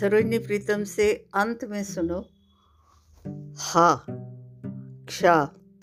[0.00, 2.24] सरोजनी प्रीतम से अंत में सुनो।
[3.56, 4.06] हा,
[5.08, 5.24] क्ष,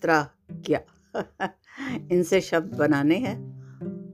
[0.02, 0.80] त्रा क्या
[2.12, 3.38] इनसे शब्द बनाने हैं।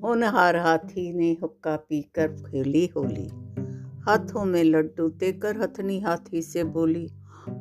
[0.00, 3.28] होनहार हाथी ने हुक्का पीकर खेली होली।
[4.00, 7.10] हाथों में लड्डू देकर हथनी हाथी से बोली,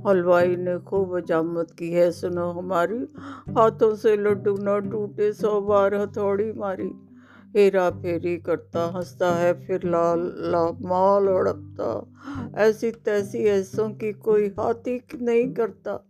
[0.08, 3.08] हलवाई ने खूब हजामत की है, सुनो हमारी।
[3.52, 7.11] हाथों से लड्डू न टूटे, सौ बार हथौड़ी मारी।
[7.58, 12.08] हेरा फेरी करता, हंसता है, फिर लाल ला माल उड़पता
[12.56, 16.08] ऐसी तैसी ऐसों की कोई हाथी नहीं करता।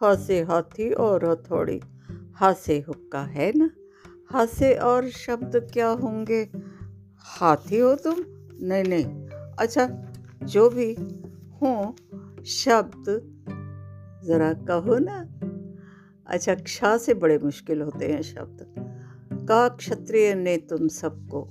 [0.00, 1.80] हासे हाथी और हथौड़ी।
[2.34, 3.70] हासे हुक्का, है ना?
[4.26, 6.50] हासे और शब्द क्या होंगे?
[7.18, 8.16] हाथी हो तुम?
[8.60, 9.04] नहीं नहीं।
[9.58, 10.12] अच्छा
[10.42, 10.96] जो भी
[11.62, 11.96] हो,
[12.44, 13.32] शब्द
[14.24, 15.28] ज़रा कहो ना।
[16.26, 18.85] अच्छा क्षा से बड़े मुश्किल होते हैं शब्द।
[19.48, 21.48] का क्षत्रिय ने तुम सबको।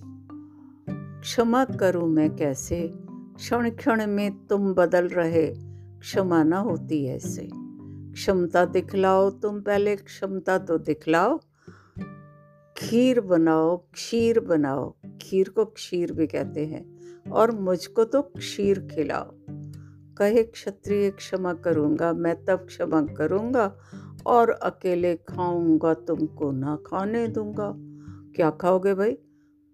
[1.22, 2.94] क्षमा करूँ मैं कैसे?
[3.36, 5.48] क्षण क्षण में तुम बदल रहे,
[6.00, 11.40] क्षमा ना होती ऐसे। क्षमता दिखलाओ, तुम पहले क्षमता तो दिखलाओ।
[12.78, 16.86] खीर बनाओ क्षीर बनाओ। खीर को क्षीर भी कहते हैं,
[17.32, 19.32] और मुझको तो क्षीर खिलाओ।
[20.18, 23.78] कहे क्षत्रिय, क्षमा करूँगा, मैं तब क्षमा करूँगा,
[24.26, 27.85] और अकेले खाऊँगा, तुमको ना खाने दूँगा।
[28.36, 29.18] क्या खाओगे भाई?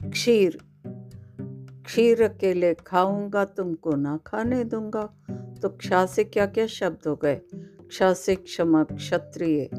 [0.03, 0.57] क्षीर
[1.85, 5.13] क्षीर अकेले खाऊँगा, तुमको ना खाने दूँगा।
[5.61, 7.35] तो क्षा से क्या क्या शब्द हो गए?
[7.87, 9.69] क्षा से क्षमा क्षत्रिय,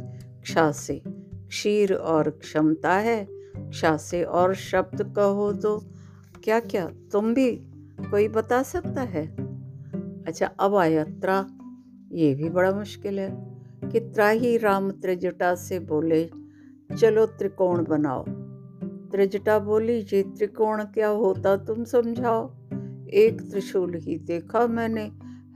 [0.42, 1.02] क्षा से
[1.48, 5.84] क्षीर और क्षमता है, क्षा से और शब्द कहो तो
[6.44, 6.91] क्या क्या?
[7.12, 7.56] तुम भी
[8.11, 9.27] कोई बता सकता है?
[10.24, 11.46] अच्छा अब आया त्रा
[12.12, 13.30] ये भी बड़ा मुश्किल है।
[13.92, 16.30] कि त्राही राम त्रिजटा से बोले,
[17.00, 18.42] चलो त्रिकोण बनाओ।
[19.12, 22.55] त्रिजटा बोली, ये त्रिकोण क्या होता तुम समझाओ?
[23.08, 25.12] एक त्रिशूल ही देखा मैंने,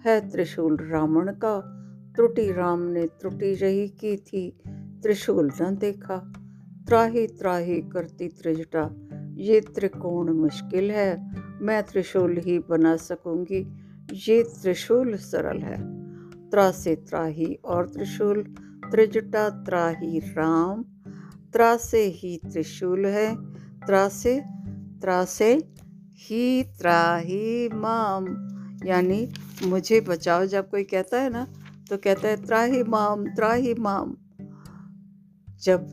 [0.06, 1.72] है त्रिशूल रावण का।
[2.16, 4.60] त्रुटि राम ने त्रुटि रही की थी,
[5.02, 6.32] त्रिशूल न देखा।
[6.86, 8.96] त्राही त्राही करती त्रिजटा,
[9.34, 13.66] ये त्रिकोण मुश्किल है, मैं त्रिशूल ही बना सकूँगी,
[14.12, 15.78] ये त्रिशूल सरल है।
[16.50, 18.42] त्रा से त्राही और त्रिशूल,
[18.90, 20.84] त्रिजटा त्राही राम
[21.56, 23.28] त्रा से ही त्रिशूल है।
[23.80, 24.40] त्रा से
[25.00, 25.52] त्रा से
[26.18, 28.26] ही त्राही माम।
[28.86, 29.28] यानी
[29.66, 31.46] मुझे बचाओ, जब कोई कहता है ना
[31.90, 34.16] तो कहता है, त्राही माम त्राही माम।
[35.62, 35.86] जब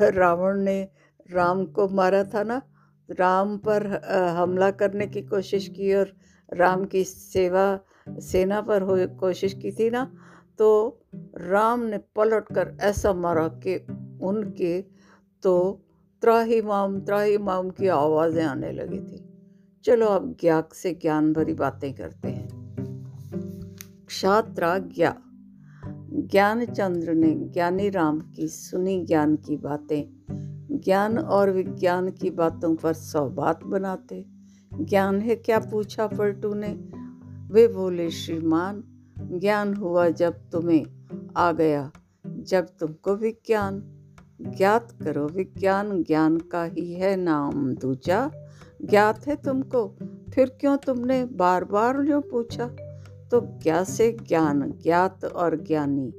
[0.00, 0.88] रावण ने
[1.32, 2.60] राम को मारा था ना,
[3.08, 3.86] राम पर
[4.36, 6.14] हमला करने की कोशिश की और
[6.52, 7.66] राम की सेवा,
[8.08, 10.04] सेना पर हो, कोशिश की थी ना
[10.58, 10.68] तो
[11.36, 13.78] राम ने पलट कर ऐसा मारा कि
[14.26, 14.84] उनके
[15.42, 15.82] तो
[16.20, 19.24] त्राही माम त्राही माम की आवाज़ें आने लगी थी।
[19.84, 22.48] चलो अब ज्ञाक से ज्ञान भरी बातें करते हैं।
[24.06, 25.16] क्षात्रा ज्ञा
[26.30, 30.04] ज्ञान चंद्र ने ज्ञानी राम की सुनी ज्ञान की बातें।
[30.78, 34.24] ज्ञान और विज्ञान की बातों पर सौ बात बनाते।
[34.80, 36.72] ज्ञान है क्या पूछा पलटू ने?
[37.52, 38.84] वे बोले, श्रीमान,
[39.18, 41.90] ज्ञान हुआ जब तुम्हें आ गया,
[42.26, 43.92] जब तुमको विज्ञान।
[44.40, 48.30] ज्ञात करो, विज्ञान ज्ञान का ही है नाम दूजा।
[48.84, 49.96] ज्ञात है तुमको,
[50.34, 52.66] फिर क्यों तुमने बार बार जो पूछा?
[53.30, 56.12] तो ज्ञा से ज्ञान, ज्ञात और ज्ञानी।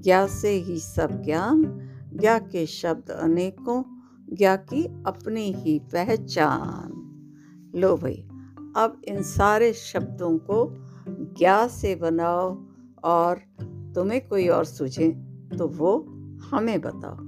[0.00, 3.82] ज्ञा से ही सब ज्ञान, ज्ञा के शब्द अनेकों,
[4.36, 7.02] ज्ञा की अपनी ही पहचान।
[7.74, 8.28] लो भाई,
[8.76, 10.74] अब इन सारे शब्दों को
[11.08, 12.64] ज्ञा से बनाओ
[13.04, 13.38] और
[13.94, 15.10] तुम्हें कोई और सूझे
[15.58, 15.98] तो वो
[16.50, 17.25] हमें बताओ।